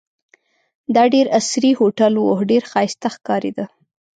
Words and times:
دا 0.95 1.03
ډېر 1.13 1.25
عصري 1.39 1.71
هوټل 1.79 2.13
وو، 2.17 2.35
ډېر 2.51 2.63
ښایسته 2.71 3.07
ښکارېده. 3.15 3.65